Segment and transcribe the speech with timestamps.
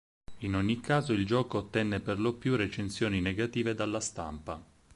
[0.39, 4.59] In ogni caso il gioco ottenne perlopiù recensioni negative dalla stampa.